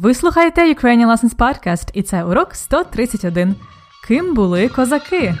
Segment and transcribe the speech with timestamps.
[0.00, 3.54] Ви слухаєте Ukrainian Lessons Podcast, і це урок 131.
[4.08, 5.34] Ким були козаки?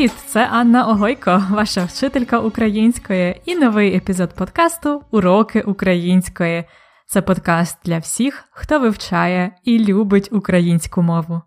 [0.00, 0.16] Привіт!
[0.26, 6.64] Це Анна Огойко, ваша вчителька української, і новий епізод подкасту Уроки української.
[7.06, 11.42] Це подкаст для всіх, хто вивчає і любить українську мову.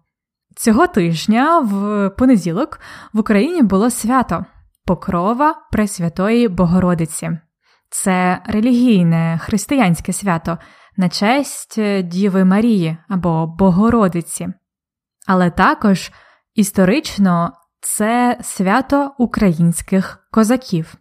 [0.56, 2.80] Цього тижня, в понеділок,
[3.14, 4.46] в Україні було свято
[4.86, 7.40] Покрова Пресвятої Богородиці.
[7.90, 10.58] Це релігійне християнське свято
[10.98, 14.48] на честь Діви Марії або Богородиці.
[15.28, 16.12] Але також
[16.56, 17.54] історично
[17.84, 20.96] це свято українських козаків.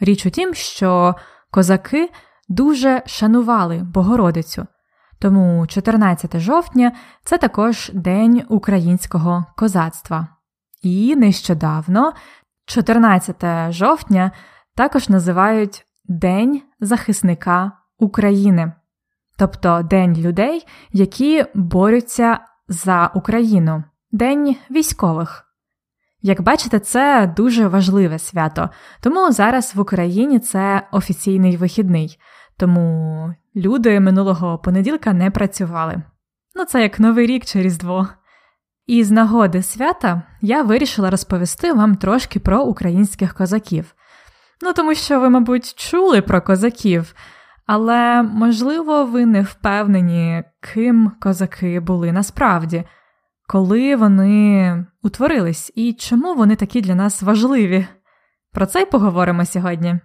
[0.00, 1.14] Річ у тім, що
[1.50, 2.10] козаки
[2.48, 4.66] дуже шанували Богородицю,
[5.18, 6.92] тому 14 жовтня
[7.24, 10.28] це також День українського козацтва.
[10.82, 12.12] І нещодавно,
[12.66, 14.30] 14 жовтня,
[14.76, 18.72] також називають День захисника України,
[19.36, 25.47] тобто День людей, які борються за Україну, День військових.
[26.22, 32.18] Як бачите, це дуже важливе свято, тому зараз в Україні це офіційний вихідний,
[32.56, 36.02] тому люди минулого понеділка не працювали.
[36.54, 38.08] Ну, це як Новий рік чи Різдво.
[38.86, 43.94] І з нагоди свята я вирішила розповісти вам трошки про українських козаків.
[44.62, 47.14] Ну, тому що ви, мабуть, чули про козаків,
[47.66, 52.84] але, можливо, ви не впевнені, ким козаки були насправді
[53.48, 57.86] коли вони утворились і чому вони такі для нас важливі.
[58.52, 60.00] Про це й поговоримо сьогодні.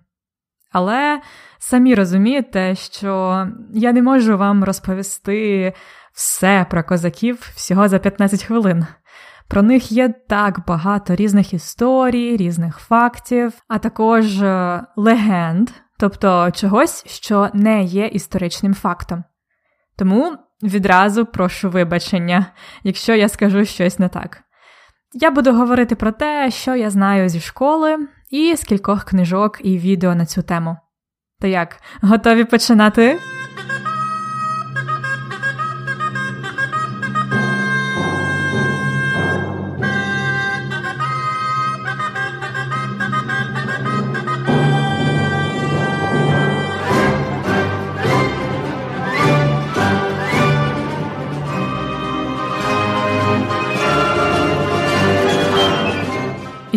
[0.71, 1.21] Але
[1.59, 5.73] самі розумієте, що я не можу вам розповісти
[6.13, 8.85] все про козаків всього за 15 хвилин.
[9.47, 15.69] Про них є так багато різних історій, різних фактів, а також е, легенд,
[15.99, 19.23] тобто чогось, що не є історичним фактом.
[19.95, 22.45] Тому Відразу прошу вибачення,
[22.83, 24.43] якщо я скажу щось не так.
[25.13, 29.77] Я буду говорити про те, що я знаю зі школи, і з кількох книжок і
[29.77, 30.77] відео на цю тему.
[31.41, 33.19] То як, готові починати?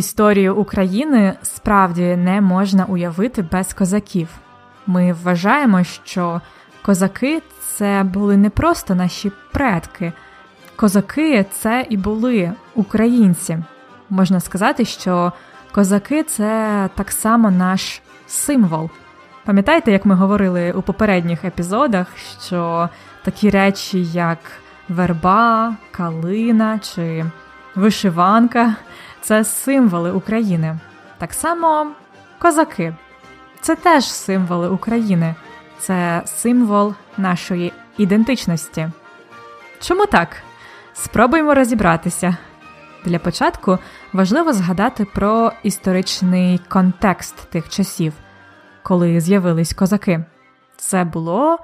[0.06, 4.28] Історію України справді не можна уявити без козаків.
[4.86, 6.40] Ми вважаємо, що
[6.82, 10.12] козаки це були не просто наші предки,
[10.76, 13.58] козаки це і були українці.
[14.10, 15.32] Можна сказати, що
[15.72, 18.90] козаки це так само наш символ.
[19.44, 22.06] Пам'ятаєте, як ми говорили у попередніх епізодах,
[22.46, 22.88] що
[23.24, 24.38] такі речі, як
[24.88, 27.24] верба, калина чи
[27.74, 28.74] вишиванка
[29.26, 30.78] це символи України.
[31.18, 31.90] Так само
[32.38, 32.94] козаки
[33.60, 35.34] це теж символи України,
[35.78, 38.88] це символ нашої ідентичності.
[39.80, 40.36] Чому так?
[40.92, 42.36] Спробуємо розібратися.
[43.04, 43.78] Для початку
[44.12, 48.12] важливо згадати про історичний контекст тих часів,
[48.82, 50.24] коли з'явились козаки.
[50.76, 51.58] Це було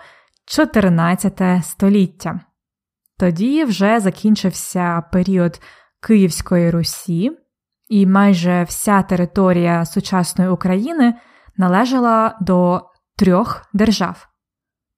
[0.46, 2.40] 14 століття.
[3.18, 5.60] Тоді вже закінчився період
[6.00, 7.41] Київської Русі,
[7.92, 11.14] і майже вся територія сучасної України
[11.56, 12.82] належала до
[13.16, 14.28] трьох держав.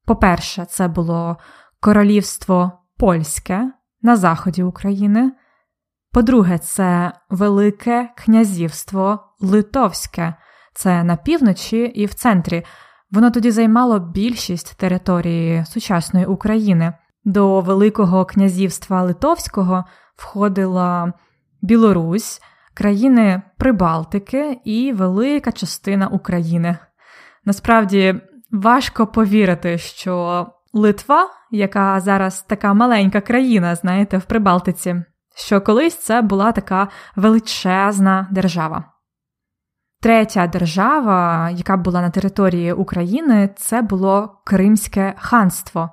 [0.07, 1.37] По-перше, це було
[1.81, 3.73] Королівство Польське
[4.03, 5.33] на заході України.
[6.13, 10.35] По-друге, це Велике Князівство Литовське,
[10.75, 12.65] це на півночі і в центрі.
[13.11, 16.93] Воно тоді займало більшість території сучасної України.
[17.25, 19.85] До Великого князівства Литовського
[20.17, 21.13] входила
[21.63, 22.41] Білорусь,
[22.75, 26.77] країни Прибалтики і велика частина України.
[27.45, 35.03] Насправді важко повірити, що Литва, яка зараз така маленька країна, знаєте, в Прибалтиці,
[35.37, 38.85] що колись це була така величезна держава.
[40.01, 45.91] Третя держава, яка була на території України, це було Кримське ханство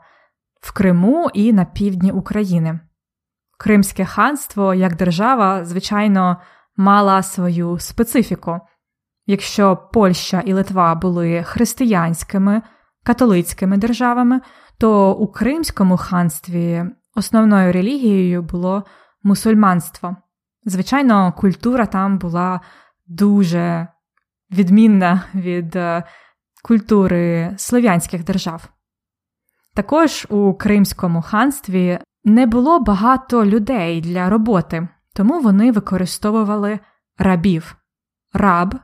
[0.61, 2.79] в Криму і на півдні України.
[3.57, 6.37] Кримське ханство як держава, звичайно,
[6.81, 8.59] мала свою специфіку.
[9.25, 12.61] Якщо Польща і Литва були християнськими,
[13.03, 14.41] католицькими державами,
[14.77, 16.85] то у Кримському ханстві
[17.15, 18.83] основною релігією було
[19.23, 20.15] мусульманство.
[20.65, 22.61] Звичайно, культура там була
[23.07, 23.87] дуже
[24.51, 26.03] відмінна від е,
[26.63, 28.69] культури слов'янських держав.
[29.73, 36.79] Також у Кримському ханстві не було багато людей для роботи, тому вони використовували
[37.17, 37.75] рабів.
[38.33, 38.75] Раб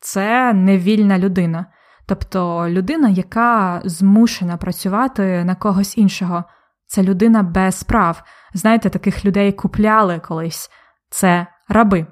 [0.00, 1.66] це невільна людина,
[2.06, 6.44] тобто людина, яка змушена працювати на когось іншого.
[6.86, 8.22] Це людина без прав.
[8.54, 10.70] Знаєте, таких людей купляли колись
[11.10, 12.06] це раби.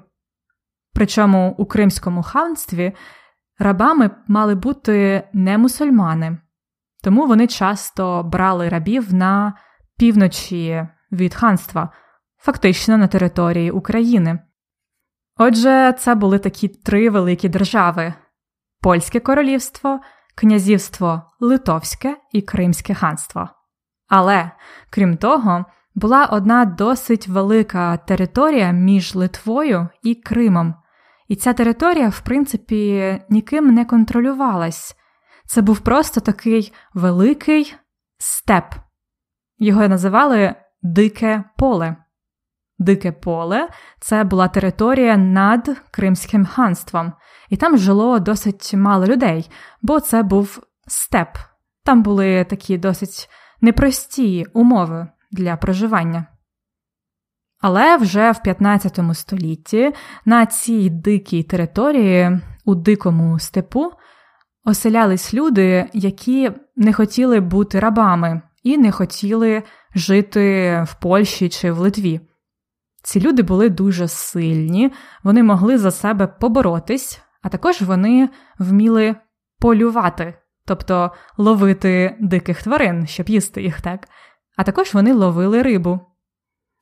[0.93, 2.93] Причому у Кримському ханстві
[3.59, 6.37] рабами мали бути не мусульмани,
[7.03, 9.53] тому вони часто брали рабів на
[9.97, 11.89] півночі від ханства,
[12.41, 14.39] фактично на території України.
[15.37, 18.13] Отже, це були такі три великі держави:
[18.81, 19.99] Польське королівство,
[20.35, 23.49] Князівство Литовське і Кримське ханство.
[24.07, 24.51] Але
[24.89, 25.65] крім того,
[25.95, 30.75] була одна досить велика територія між Литвою і Кримом,
[31.27, 34.95] і ця територія, в принципі, ніким не контролювалась.
[35.45, 37.75] Це був просто такий великий
[38.17, 38.65] степ.
[39.57, 41.95] Його називали Дике поле.
[42.81, 43.69] Дике поле
[43.99, 47.13] це була територія над Кримським ханством,
[47.49, 49.49] і там жило досить мало людей,
[49.81, 51.27] бо це був степ.
[51.83, 53.29] Там були такі досить
[53.61, 56.25] непрості умови для проживання.
[57.59, 59.93] Але вже в 15 столітті
[60.25, 63.91] на цій дикій території у дикому степу
[64.65, 69.63] оселялись люди, які не хотіли бути рабами і не хотіли
[69.95, 72.21] жити в Польщі чи в Литві.
[73.03, 74.91] Ці люди були дуже сильні,
[75.23, 79.15] вони могли за себе поборотись, а також вони вміли
[79.59, 80.33] полювати,
[80.65, 84.07] тобто ловити диких тварин, щоб їсти їх так,
[84.57, 85.99] а також вони ловили рибу.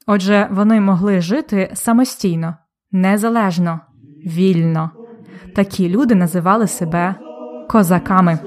[0.07, 2.55] Отже, вони могли жити самостійно,
[2.91, 3.79] незалежно,
[4.25, 4.91] вільно.
[5.55, 7.15] Такі люди називали себе
[7.69, 8.39] козаками.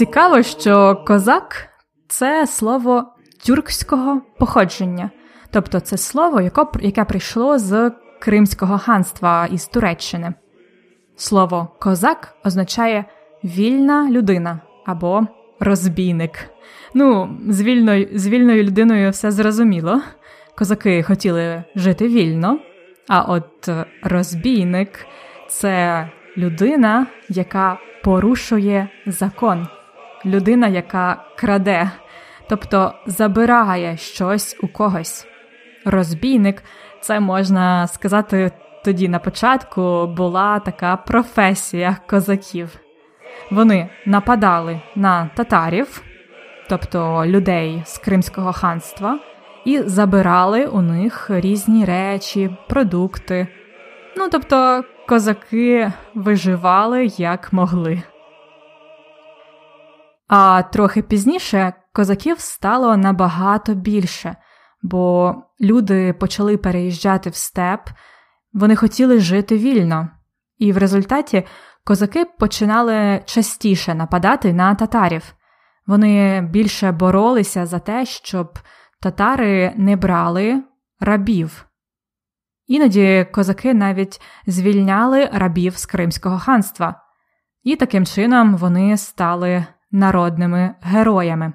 [0.00, 1.68] Цікаво, що козак
[2.08, 3.04] це слово
[3.46, 5.10] тюркського походження,
[5.50, 6.50] тобто це слово,
[6.80, 10.34] яке прийшло з Кримського ханства із Туреччини.
[11.16, 13.04] Слово козак означає
[13.44, 15.26] вільна людина або
[15.60, 16.50] розбійник.
[16.94, 20.02] Ну, з вільною, з вільною людиною все зрозуміло.
[20.58, 22.58] Козаки хотіли жити вільно,
[23.08, 23.68] а от
[24.02, 25.06] розбійник
[25.48, 29.68] це людина, яка порушує закон,
[30.24, 31.90] людина, яка краде,
[32.48, 35.26] тобто забирає щось у когось.
[35.84, 36.62] Розбійник,
[37.00, 38.50] це можна сказати
[38.84, 42.80] тоді на початку, була така професія козаків.
[43.50, 46.02] Вони нападали на татарів,
[46.68, 49.18] тобто людей з Кримського ханства,
[49.64, 53.46] і забирали у них різні речі, продукти.
[54.16, 58.02] Ну, тобто, козаки виживали як могли.
[60.32, 64.36] А трохи пізніше козаків стало набагато більше,
[64.82, 67.80] бо люди почали переїжджати в степ,
[68.52, 70.08] вони хотіли жити вільно,
[70.58, 71.46] і в результаті
[71.84, 75.34] козаки починали частіше нападати на татарів.
[75.86, 78.58] Вони більше боролися за те, щоб
[79.00, 80.62] татари не брали
[81.00, 81.66] рабів.
[82.66, 87.02] Іноді козаки навіть звільняли рабів з Кримського ханства,
[87.62, 91.52] і таким чином вони стали народними героями.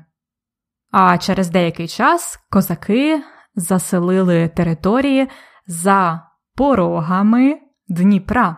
[0.91, 3.21] А через деякий час козаки
[3.55, 5.27] заселили території
[5.67, 6.21] за
[6.55, 8.57] порогами Дніпра.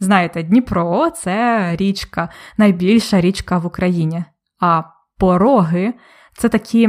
[0.00, 4.24] Знаєте, Дніпро це річка, найбільша річка в Україні.
[4.60, 4.82] А
[5.18, 5.94] пороги
[6.36, 6.88] це такі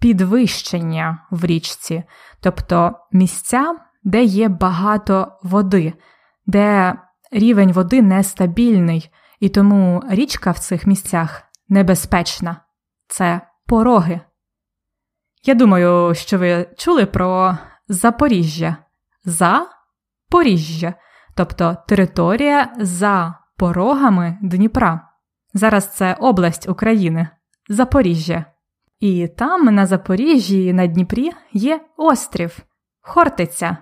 [0.00, 2.02] підвищення в річці,
[2.40, 5.92] тобто місця, де є багато води,
[6.46, 6.94] де
[7.32, 12.56] рівень води нестабільний, і тому річка в цих місцях небезпечна
[13.08, 14.20] це пороги.
[15.44, 18.76] Я думаю, що ви чули про Запоріжжя
[19.24, 19.66] за
[20.30, 20.94] Поріжжя,
[21.34, 25.08] тобто територія за порогами Дніпра.
[25.54, 27.28] Зараз це область України,
[27.68, 28.44] Запоріжжя.
[29.00, 32.58] І там, на Запоріжжі, на Дніпрі, є острів
[33.00, 33.76] Хортиця.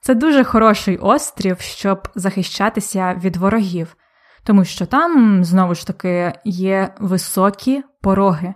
[0.00, 3.96] Це дуже хороший острів, щоб захищатися від ворогів,
[4.44, 8.54] тому що там, знову ж таки, є високі Пороги.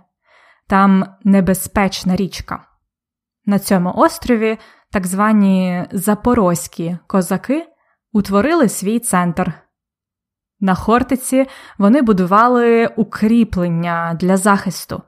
[0.67, 2.65] Там небезпечна річка.
[3.45, 4.57] На цьому острові
[4.91, 7.67] так звані запорозькі козаки
[8.11, 9.53] утворили свій центр.
[10.59, 11.45] На Хортиці
[11.77, 15.01] вони будували укріплення для захисту.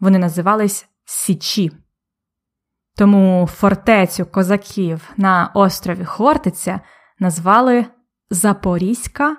[0.00, 1.72] Вони називались Січі.
[2.96, 6.80] Тому фортецю козаків на острові Хортиця
[7.18, 7.86] назвали
[8.30, 9.36] Запорізька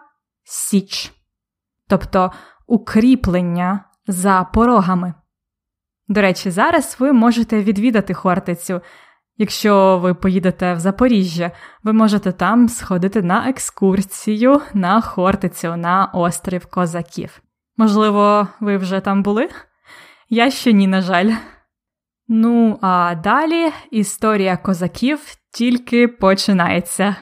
[0.47, 1.11] Січ,
[1.87, 2.31] тобто
[2.67, 5.13] укріплення за порогами.
[6.07, 8.81] До речі, зараз ви можете відвідати Хортицю.
[9.37, 11.51] Якщо ви поїдете в Запоріжжя,
[11.83, 17.41] ви можете там сходити на екскурсію на Хортицю на острів Козаків.
[17.77, 19.49] Можливо, ви вже там були?
[20.29, 21.31] Я ще ні, на жаль.
[22.27, 25.19] Ну, а далі історія козаків
[25.51, 27.15] тільки починається.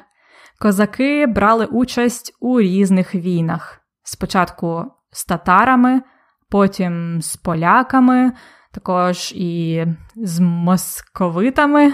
[0.63, 3.81] Козаки брали участь у різних війнах.
[4.03, 6.01] Спочатку з татарами,
[6.49, 8.31] потім з поляками,
[8.71, 11.93] також і з московитами.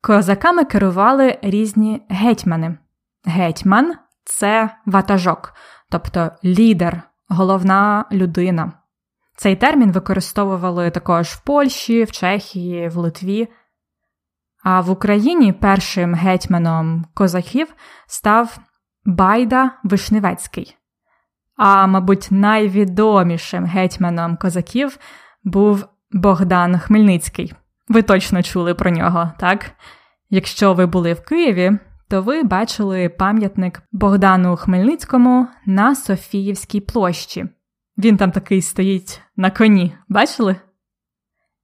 [0.00, 2.78] Козаками керували різні гетьмани.
[3.24, 5.54] Гетьман це ватажок,
[5.90, 8.72] тобто лідер, головна людина.
[9.36, 13.48] Цей термін використовували також в Польщі, в Чехії, в Литві.
[14.64, 17.74] А в Україні першим гетьманом козаків
[18.06, 18.58] став
[19.04, 20.76] Байда Вишневецький.
[21.56, 24.98] А, мабуть, найвідомішим гетьманом козаків
[25.44, 27.52] був Богдан Хмельницький.
[27.88, 29.70] Ви точно чули про нього, так?
[30.30, 37.46] Якщо ви були в Києві, то ви бачили пам'ятник Богдану Хмельницькому на Софіївській площі.
[37.98, 40.56] Він там такий стоїть на коні, бачили?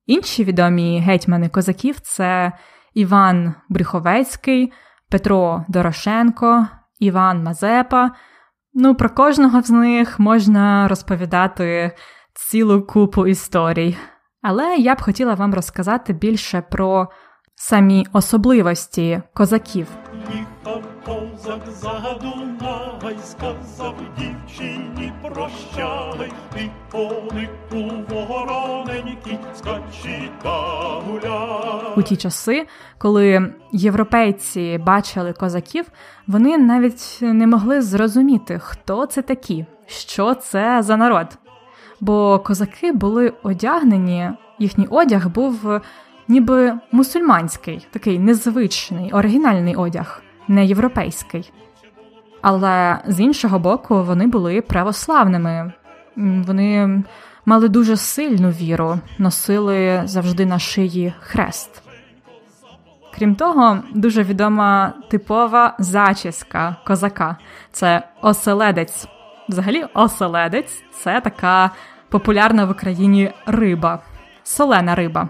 [0.06, 2.52] Інші відомі гетьмани козаків це
[2.96, 4.72] Іван Брюховецький,
[5.10, 6.66] Петро Дорошенко,
[6.98, 8.10] Іван Мазепа.
[8.74, 11.92] Ну, про кожного з них можна розповідати
[12.34, 13.96] цілу купу історій.
[14.42, 17.08] Але я б хотіла вам розказати більше про
[17.54, 19.86] самі особливості козаків.
[20.66, 30.60] Їхав козак за Дунай, сказав дівчині прощай, і конику вороненький скачі та
[31.06, 31.94] гуляй.
[31.96, 32.66] У ті часи,
[32.98, 35.84] коли європейці бачили козаків,
[36.26, 41.26] вони навіть не могли зрозуміти, хто це такі, що це за народ.
[42.00, 45.80] Бо козаки були одягнені, їхній одяг був
[46.28, 51.52] ніби мусульманський, такий незвичний, оригінальний одяг, не європейський.
[52.42, 55.72] Але з іншого боку, вони були православними,
[56.16, 57.02] вони
[57.46, 61.82] мали дуже сильну віру, носили завжди на шиї хрест.
[63.18, 67.36] Крім того, дуже відома типова зачіска козака
[67.72, 69.08] це оселедець.
[69.48, 71.70] Взагалі, оселедець це така
[72.08, 73.98] популярна в Україні риба,
[74.42, 75.28] солена риба.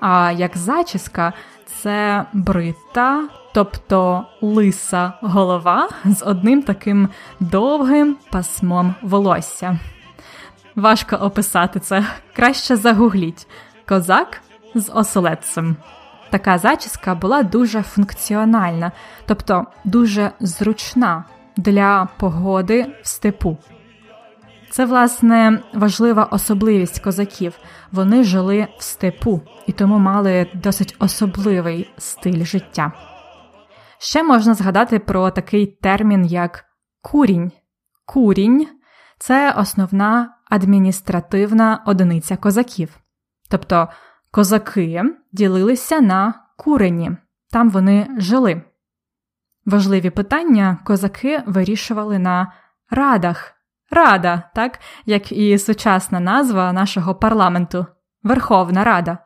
[0.00, 1.32] А як зачіска
[1.66, 7.08] це брита, тобто лиса голова з одним таким
[7.40, 9.78] довгим пасмом волосся.
[10.76, 12.06] Важко описати це,
[12.36, 13.46] краще загугліть
[13.88, 14.40] козак
[14.74, 15.76] з оселедцем.
[16.30, 18.92] Така зачіска була дуже функціональна,
[19.26, 21.24] тобто дуже зручна
[21.56, 23.58] для погоди в степу.
[24.70, 27.58] Це, власне, важлива особливість козаків.
[27.92, 32.92] Вони жили в степу і тому мали досить особливий стиль життя.
[34.04, 36.64] Ще можна згадати про такий термін, як
[37.02, 37.52] курінь.
[38.06, 38.68] Курінь
[39.18, 42.98] це основна адміністративна одиниця козаків.
[43.50, 43.88] Тобто
[44.30, 47.10] козаки ділилися на курені,
[47.50, 48.62] там вони жили.
[49.66, 52.52] Важливі питання козаки вирішували на
[52.90, 53.54] радах.
[53.90, 57.86] Рада, так як і сучасна назва нашого парламенту
[58.22, 59.18] Верховна Рада.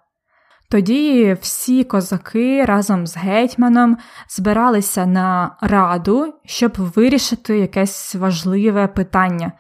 [0.71, 3.97] Тоді всі козаки разом з гетьманом
[4.29, 9.53] збиралися на раду, щоб вирішити якесь важливе питання,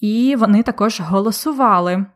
[0.00, 2.06] і вони також голосували.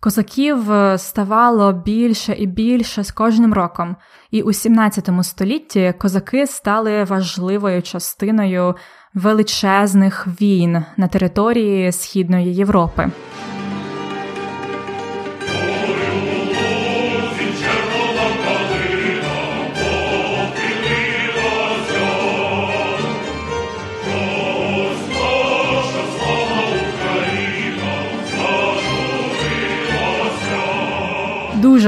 [0.00, 0.58] Козаків
[0.96, 3.96] ставало більше і більше з кожним роком,
[4.30, 8.74] і у 17 столітті козаки стали важливою частиною
[9.14, 13.10] величезних війн на території Східної Європи.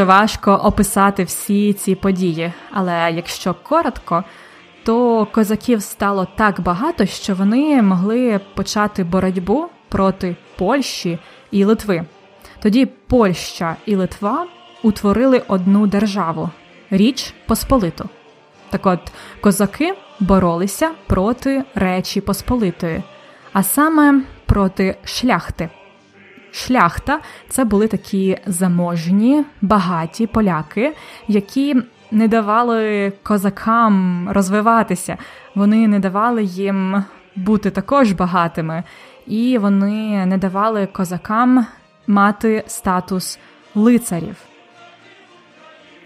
[0.07, 4.25] Важко описати всі ці події, але якщо коротко,
[4.85, 11.19] то козаків стало так багато, що вони могли почати боротьбу проти Польщі
[11.51, 12.05] і Литви.
[12.63, 14.47] Тоді Польща і Литва
[14.83, 16.51] утворили одну державу
[16.91, 18.09] Річ Посполиту.
[18.71, 19.01] Так от
[19.41, 23.03] козаки боролися проти Речі Посполитої,
[23.53, 25.71] а саме проти шляхти.
[26.53, 27.21] Шляхта.
[27.49, 30.93] Це були такі заможні, багаті поляки,
[31.29, 31.77] які
[32.11, 35.17] не давали козакам розвиватися,
[35.55, 37.05] вони не давали їм
[37.37, 38.83] бути також багатими,
[39.27, 41.67] і вони не давали козакам
[42.07, 43.39] мати статус
[43.75, 44.37] лицарів.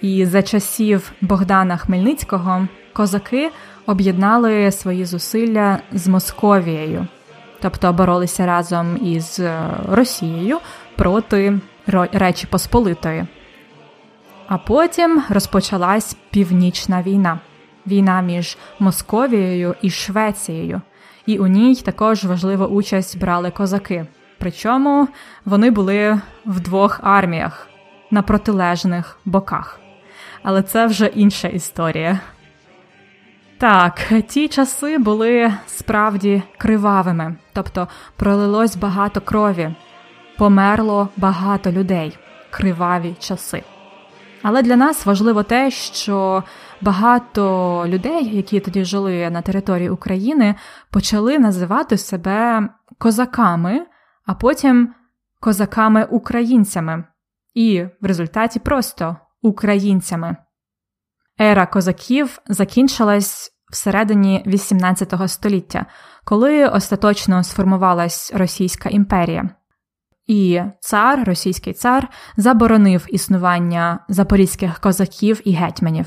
[0.01, 3.51] І за часів Богдана Хмельницького козаки
[3.87, 7.07] об'єднали свої зусилля з Московією,
[7.61, 10.59] тобто боролися разом із е, Росією
[10.97, 11.59] проти
[12.13, 13.27] Речі Посполитої.
[14.49, 17.39] А потім розпочалась північна війна
[17.87, 20.81] війна між Московією і Швецією,
[21.27, 24.07] і у ній також важливу участь брали козаки.
[24.39, 25.09] Причому
[25.45, 27.69] вони були в двох арміях
[28.11, 29.81] на протилежних боках.
[30.43, 32.21] Але це вже інша історія.
[33.61, 39.75] Так, ті часи були справді кривавими, тобто пролилось багато крові,
[40.39, 42.19] померло багато людей,
[42.51, 43.63] криваві часи.
[44.43, 46.45] Але для нас важливо те, що
[46.81, 50.55] багато людей, які тоді жили на території України,
[50.91, 53.87] почали називати себе козаками,
[54.27, 54.95] а потім
[55.41, 57.05] козаками-українцями,
[57.55, 60.37] і в результаті просто українцями.
[61.41, 65.87] Ера козаків закінчилась всередині XVIII століття,
[66.25, 69.51] коли остаточно сформувалась Російська імперія.
[70.27, 76.07] І цар, російський цар, заборонив існування запорізьких козаків і гетьманів.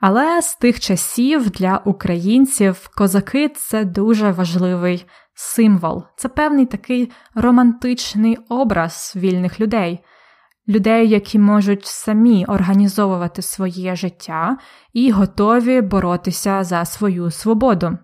[0.00, 8.38] Але з тих часів для українців козаки це дуже важливий символ, це певний такий романтичний
[8.48, 10.04] образ вільних людей,
[10.68, 14.58] людей, які можуть самі організовувати своє життя
[14.92, 17.98] і готові боротися за свою свободу.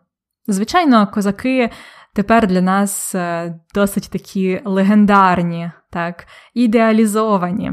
[0.47, 1.71] Звичайно, козаки
[2.15, 7.73] тепер для нас е, досить такі легендарні, так, ідеалізовані.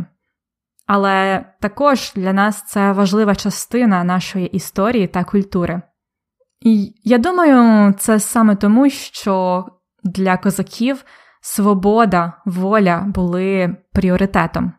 [0.88, 5.82] Але також для нас це важлива частина нашої історії та культури.
[6.62, 9.66] І я думаю, це саме тому, що
[10.04, 11.06] для козаків
[11.42, 14.74] свобода, воля були пріоритетом.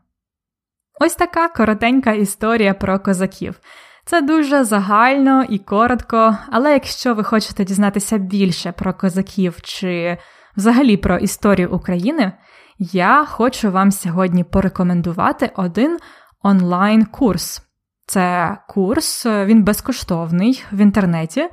[1.02, 3.60] Ось така коротенька історія про козаків.
[4.04, 10.18] Це дуже загально і коротко, але якщо ви хочете дізнатися більше про козаків чи
[10.56, 12.32] взагалі про історію України,
[12.78, 15.98] я хочу вам сьогодні порекомендувати один
[16.42, 17.62] онлайн-курс.
[18.06, 21.48] Це курс, він безкоштовний в інтернеті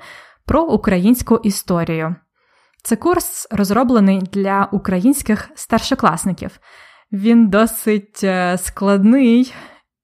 [0.45, 2.15] про українську історію.
[2.83, 6.59] Це курс розроблений для українських старшокласників.
[7.11, 9.53] Він досить е, складний,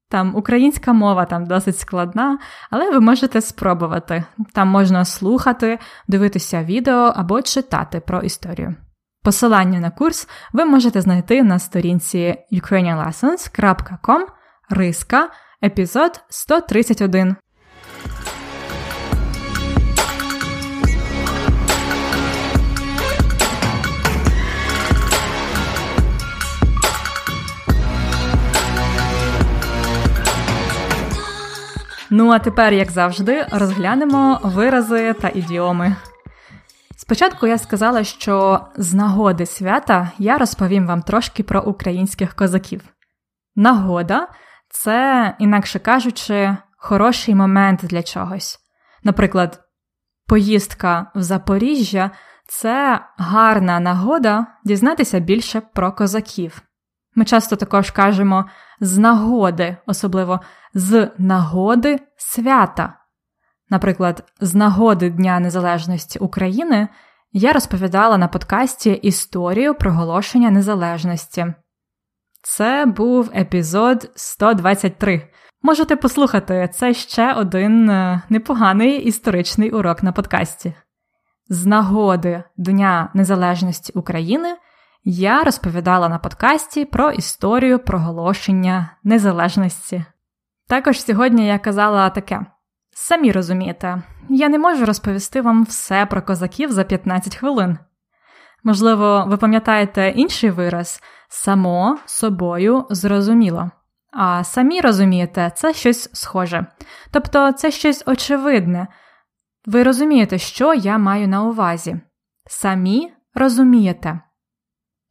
[0.10, 2.40] там українська мова там досить складна,
[2.72, 4.24] але ви можете спробувати.
[4.54, 8.76] Там можна слухати, дивитися відео або читати про історію.
[9.24, 14.26] Посилання на курс ви можете знайти на сторінці ukrainianlessons.com
[14.70, 15.30] риска
[15.64, 17.36] епізод 131.
[32.16, 35.96] Ну а тепер, як завжди, розглянемо вирази та ідіоми.
[36.98, 42.82] Спочатку я сказала, що з нагоди свята я розповім вам трошки про українських козаків.
[43.56, 44.28] Нагода
[44.70, 48.60] це, інакше кажучи, хороший момент для чогось.
[49.04, 49.60] Наприклад,
[50.28, 52.12] поїздка в Запоріжжя
[52.48, 56.62] це гарна нагода дізнатися більше про козаків.
[57.16, 58.46] Ми часто також кажемо
[58.80, 60.40] з нагоди, особливо
[60.74, 62.98] з нагоди свята.
[63.70, 66.88] Наприклад, з нагоди Дня Незалежності України
[67.32, 71.54] я розповідала на подкасті історію проголошення незалежності.
[72.44, 75.30] Це був епізод 123.
[75.62, 80.74] Можете послухати, це ще один е, непоганий історичний урок на подкасті.
[81.50, 84.56] З нагоди Дня Незалежності України
[85.04, 90.06] я розповідала на подкасті про історію проголошення незалежності.
[90.68, 92.46] Також сьогодні я казала таке:
[92.92, 97.78] самі розумієте, я не можу розповісти вам все про козаків за 15 хвилин.
[98.64, 103.72] Можливо, ви пам'ятаєте інший вираз само собою зрозуміло.
[104.12, 106.66] А самі розумієте, це щось схоже.
[107.12, 108.88] Тобто це щось очевидне.
[109.66, 112.02] Ви розумієте, що я маю на увазі.
[112.46, 114.20] Самі розумієте.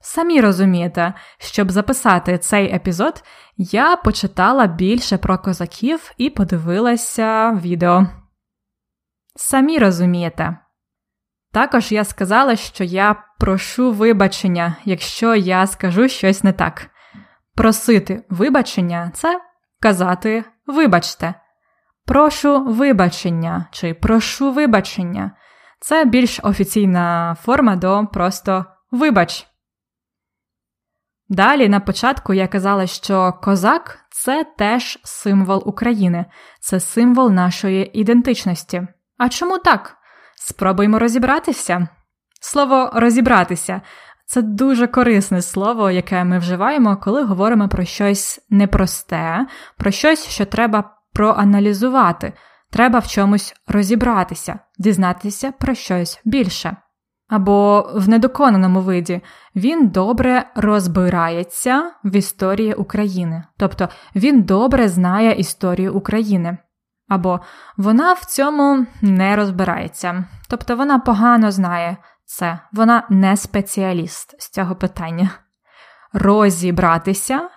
[0.04, 3.24] Самі розумієте, щоб записати цей епізод,
[3.56, 8.06] я почитала більше про козаків і подивилася відео.
[9.36, 10.58] Самі розумієте.
[11.52, 16.90] Також я сказала, що я прошу вибачення, якщо я скажу щось не так.
[17.54, 19.40] Просити вибачення це
[19.80, 21.34] казати вибачте.
[22.06, 25.30] Прошу вибачення чи прошу вибачення
[25.80, 29.51] це більш офіційна форма до просто вибач.
[31.32, 36.24] Далі на початку я казала, що козак це теж символ України,
[36.60, 38.86] це символ нашої ідентичності.
[39.18, 39.96] А чому так?
[40.36, 41.88] Спробуймо розібратися.
[42.40, 43.80] Слово розібратися
[44.26, 50.46] це дуже корисне слово, яке ми вживаємо, коли говоримо про щось непросте, про щось, що
[50.46, 52.32] треба проаналізувати,
[52.70, 56.76] треба в чомусь розібратися, дізнатися про щось більше.
[57.32, 59.20] Або в недоконаному виді
[59.56, 66.58] він добре розбирається в історії України, тобто він добре знає історію України.
[67.08, 67.40] Або
[67.76, 74.76] вона в цьому не розбирається, тобто вона погано знає це, вона не спеціаліст з цього
[74.76, 75.30] питання.
[76.12, 77.48] Розібратися,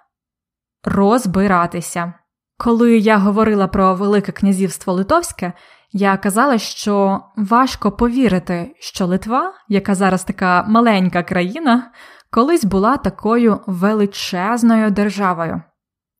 [0.83, 2.13] розбиратися.
[2.57, 5.53] Коли я говорила про Велике Князівство Литовське,
[5.97, 11.91] я казала, що важко повірити, що Литва, яка зараз така маленька країна,
[12.31, 15.61] колись була такою величезною державою.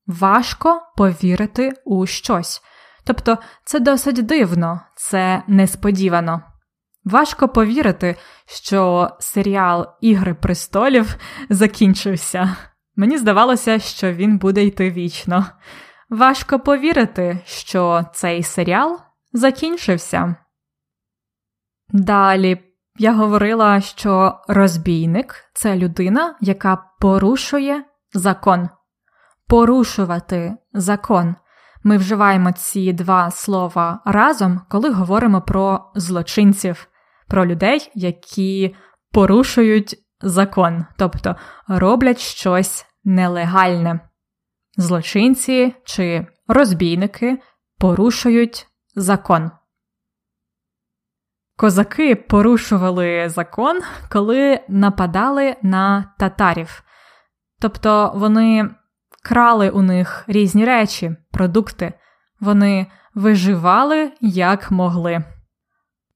[0.08, 2.62] Важко повірити у щось.
[3.06, 6.42] Тобто це досить дивно, це несподівано.
[7.06, 11.16] Важко повірити, що серіал Ігри престолів
[11.50, 12.56] закінчився.
[12.96, 15.46] Мені здавалося, що він буде йти вічно.
[16.10, 19.05] Важко повірити, що цей серіал
[19.36, 20.36] закінчився.
[21.90, 22.58] Далі
[22.98, 28.70] я говорила, що розбійник це людина, яка порушує закон.
[29.48, 31.36] Порушувати закон.
[31.84, 36.88] Ми вживаємо ці два слова разом, коли говоримо про злочинців,
[37.28, 38.76] про людей, які
[39.12, 41.36] порушують закон, тобто
[41.68, 44.00] роблять щось нелегальне.
[44.78, 47.40] Злочинці чи розбійники
[47.80, 49.52] порушують закон.
[51.58, 53.82] Козаки порушували закон,
[54.12, 56.84] коли нападали на татарів.
[57.60, 58.70] Тобто вони
[59.24, 61.94] крали у них різні речі, продукти,
[62.40, 65.24] вони виживали як могли.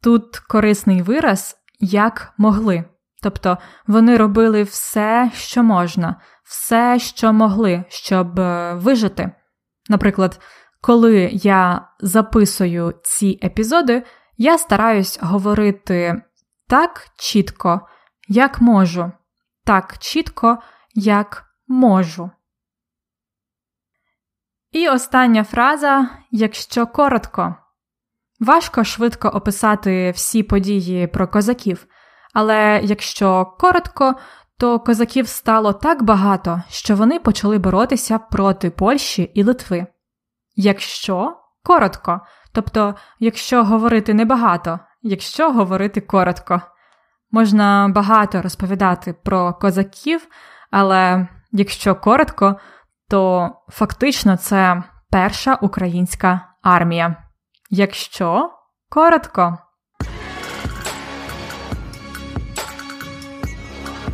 [0.01, 2.85] Тут корисний вираз як могли.
[3.21, 9.31] Тобто вони робили все, що можна, все, що могли, щоб е, вижити.
[9.89, 10.39] Наприклад,
[10.81, 14.03] коли я записую ці епізоди,
[14.37, 16.21] я стараюсь говорити
[16.67, 17.87] так чітко,
[18.27, 19.11] як можу,
[19.65, 20.57] так чітко,
[20.95, 22.31] як можу.
[24.71, 27.55] І остання фраза якщо коротко.
[28.39, 31.87] Важко швидко описати всі події про козаків,
[32.33, 34.15] але якщо коротко,
[34.57, 39.87] то козаків стало так багато, що вони почали боротися проти Польщі і Литви.
[40.61, 46.61] Якщо коротко, тобто, якщо говорити небагато, якщо говорити коротко,
[47.31, 50.27] можна багато розповідати про козаків,
[50.71, 52.59] але якщо коротко,
[53.09, 57.15] то фактично це перша українська армія.
[57.69, 58.49] Якщо
[58.89, 59.57] коротко.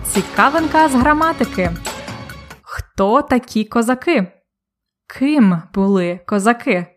[0.04, 1.72] Цікавинка з граматики.
[2.62, 4.35] Хто такі козаки?
[5.08, 6.88] Ким були козаки?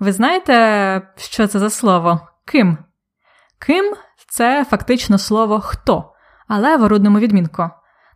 [0.00, 2.20] Ви знаєте, що це за слово?
[2.44, 2.78] Ким?
[3.58, 3.94] Ким
[4.28, 6.12] це фактично слово хто,
[6.48, 7.70] але в орудному відмінку.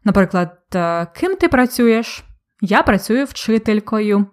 [0.04, 2.24] Наприклад, «Е, ким ти працюєш?
[2.60, 4.26] Я працюю вчителькою.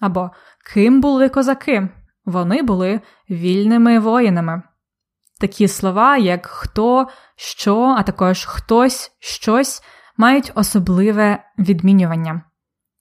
[0.00, 0.30] Або
[0.72, 1.88] ким були козаки?
[2.24, 4.62] Вони були вільними воїнами.
[5.40, 9.82] Такі слова, як хто, що, а також хтось, щось,
[10.16, 12.42] мають особливе відмінювання.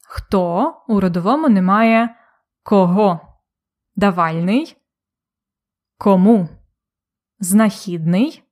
[0.09, 2.15] Хто у родовому немає
[2.63, 3.37] кого,
[3.95, 4.77] давальний,
[5.97, 6.49] кому,
[7.39, 8.43] знахідний,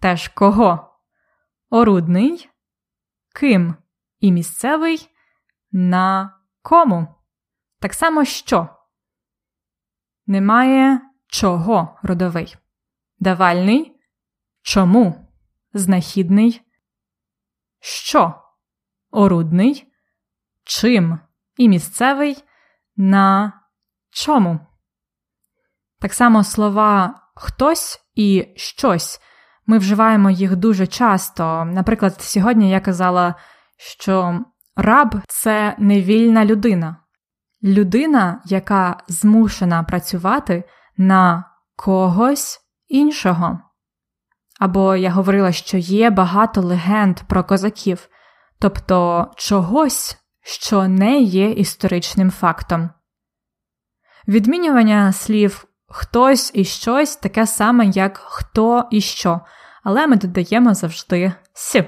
[0.00, 1.00] теж кого,
[1.70, 2.50] орудний,
[3.34, 3.74] ким?
[4.20, 5.08] І місцевий?
[5.72, 7.14] На кому.
[7.80, 8.68] Так само що?
[10.26, 12.56] Немає чого родовий.
[13.18, 14.00] Давальний?
[14.62, 15.28] Чому,
[15.72, 16.62] знахідний,
[17.80, 18.34] що,
[19.10, 19.92] орудний,
[20.68, 21.18] чим
[21.56, 22.44] і місцевий
[22.96, 23.52] на
[24.10, 24.60] чому.
[26.00, 29.20] Так само слова хтось і щось
[29.66, 31.64] Ми вживаємо їх дуже часто.
[31.64, 33.34] Наприклад, сьогодні я казала,
[33.76, 34.40] що
[34.76, 36.96] раб це невільна людина,
[37.62, 40.64] людина, яка змушена працювати
[40.96, 41.44] на
[41.76, 43.58] когось іншого.
[44.60, 48.08] Або я говорила, що є багато легенд про козаків,
[48.58, 52.90] тобто чогось, що не є історичним фактом.
[54.28, 59.40] Відмінювання слів хтось і щось таке саме, як хто і що,
[59.82, 61.84] але ми додаємо завжди с.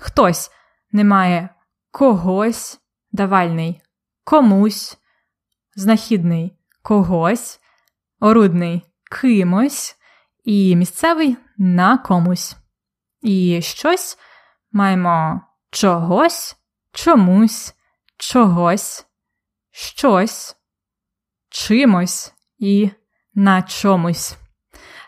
[0.00, 0.50] Хтось
[0.92, 1.48] немає
[1.90, 2.80] когось,
[3.12, 3.80] давальний
[4.24, 4.98] комусь,
[5.76, 7.60] знахідний когось,
[8.20, 9.96] орудний кимось
[10.44, 12.56] і місцевий на комусь.
[13.22, 14.18] І щось
[14.72, 15.40] маємо
[15.70, 16.56] чогось,
[16.92, 17.74] чомусь,
[18.18, 19.06] чогось,
[19.70, 20.56] щось,
[21.50, 22.90] чимось і
[23.34, 24.36] на чомусь.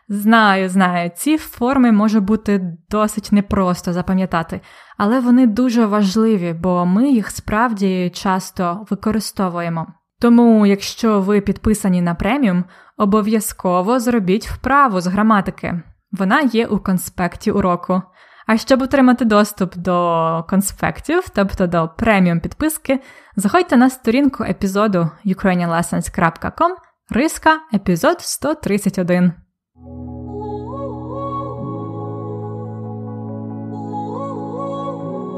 [0.08, 4.60] Знаю, знаю, ці форми може бути досить непросто запам'ятати,
[4.96, 9.86] але вони дуже важливі, бо ми їх справді часто використовуємо.
[10.20, 12.64] Тому, якщо ви підписані на преміум,
[12.96, 15.82] обов'язково зробіть вправу з граматики.
[16.12, 18.02] Вона є у конспекті уроку.
[18.46, 23.00] А щоб отримати доступ до конспектів, тобто до преміум підписки,
[23.36, 26.70] заходьте на сторінку епізоду ukrainianlessons.com
[27.10, 29.32] риска епізод 131.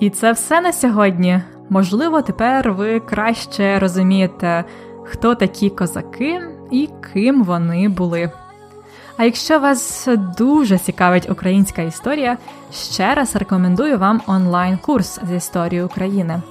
[0.01, 1.43] І це все на сьогодні.
[1.71, 4.65] Можливо, тепер ви краще розумієте,
[5.05, 6.41] хто такі козаки
[6.71, 8.31] і ким вони були.
[9.17, 12.39] А якщо вас дуже цікавить українська історія,
[12.73, 16.43] ще раз рекомендую вам онлайн-курс з історії України.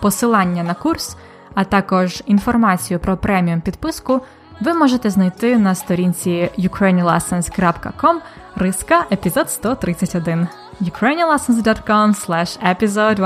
[0.00, 1.16] Посилання на курс,
[1.54, 4.20] а також інформацію про преміум підписку
[4.60, 8.14] ви можете знайти на сторінці ukrainianlessons.com
[8.56, 10.48] риска епізод 131
[10.80, 13.18] ukrainianlessons.com slash episode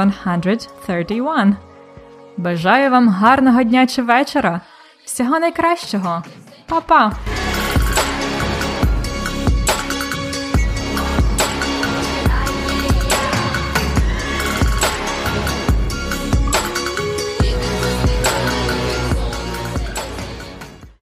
[0.87, 1.57] 131
[2.37, 4.61] Бажаю вам гарного дня чи вечора!
[5.05, 6.23] Всього найкращого!
[6.67, 7.13] Па-па!